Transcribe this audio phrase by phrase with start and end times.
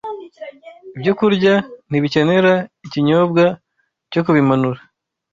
[0.95, 1.53] Ibyokurya
[1.89, 2.53] ntibikenera
[2.85, 3.43] ikinyobwa
[4.11, 4.81] cyo kubimanura